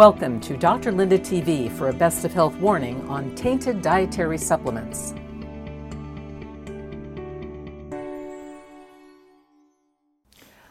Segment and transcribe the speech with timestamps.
[0.00, 0.92] Welcome to Dr.
[0.92, 5.12] Linda TV for a best of health warning on tainted dietary supplements.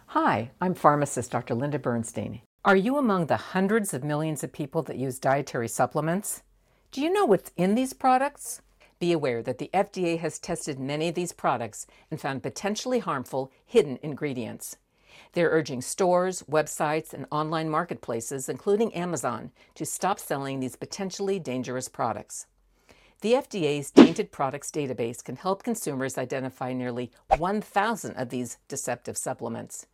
[0.07, 1.53] Hi, I'm pharmacist Dr.
[1.53, 2.41] Linda Bernstein.
[2.65, 6.41] Are you among the hundreds of millions of people that use dietary supplements?
[6.91, 8.63] Do you know what's in these products?
[8.97, 13.51] Be aware that the FDA has tested many of these products and found potentially harmful
[13.63, 14.77] hidden ingredients.
[15.33, 21.89] They're urging stores, websites, and online marketplaces, including Amazon, to stop selling these potentially dangerous
[21.89, 22.47] products.
[23.21, 29.87] The FDA's Tainted Products Database can help consumers identify nearly 1,000 of these deceptive supplements.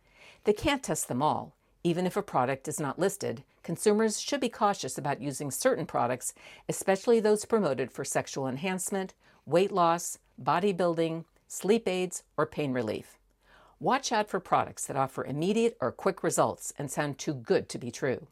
[0.44, 1.52] They can't test them all.
[1.82, 6.34] Even if a product is not listed, consumers should be cautious about using certain products,
[6.68, 13.18] especially those promoted for sexual enhancement, weight loss, bodybuilding, sleep aids, or pain relief.
[13.78, 17.78] Watch out for products that offer immediate or quick results and sound too good to
[17.78, 18.26] be true.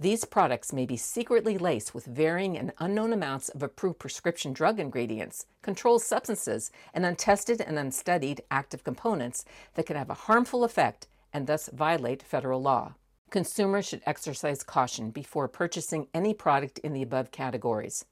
[0.00, 4.80] These products may be secretly laced with varying and unknown amounts of approved prescription drug
[4.80, 9.44] ingredients, controlled substances, and untested and unstudied active components
[9.74, 12.94] that can have a harmful effect and thus violate federal law.
[13.30, 18.04] Consumers should exercise caution before purchasing any product in the above categories.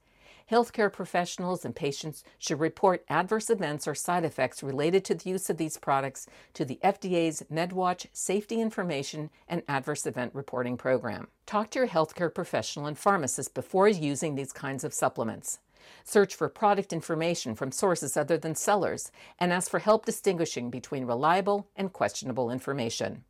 [0.49, 5.49] Healthcare professionals and patients should report adverse events or side effects related to the use
[5.49, 11.27] of these products to the FDA's MedWatch Safety Information and Adverse Event Reporting Program.
[11.45, 15.59] Talk to your healthcare professional and pharmacist before using these kinds of supplements.
[16.03, 21.05] Search for product information from sources other than sellers and ask for help distinguishing between
[21.05, 23.23] reliable and questionable information.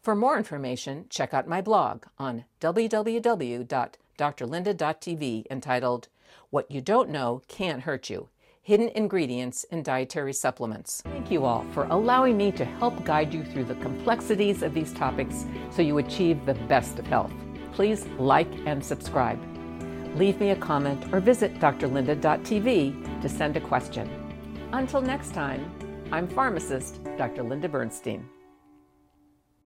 [0.00, 6.08] For more information, check out my blog on www.drlinda.tv entitled
[6.50, 8.28] What You Don't Know Can't Hurt You
[8.62, 11.02] Hidden Ingredients in Dietary Supplements.
[11.04, 14.92] Thank you all for allowing me to help guide you through the complexities of these
[14.92, 17.32] topics so you achieve the best of health.
[17.72, 19.40] Please like and subscribe
[20.14, 24.10] leave me a comment, or visit drlinda.tv to send a question.
[24.72, 25.70] Until next time,
[26.10, 27.42] I'm pharmacist Dr.
[27.42, 28.28] Linda Bernstein.